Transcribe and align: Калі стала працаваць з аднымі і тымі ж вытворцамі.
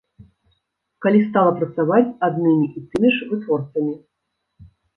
Калі 1.05 1.19
стала 1.27 1.51
працаваць 1.59 2.09
з 2.11 2.17
аднымі 2.29 2.65
і 2.81 2.85
тымі 2.89 3.09
ж 3.19 3.31
вытворцамі. 3.35 3.95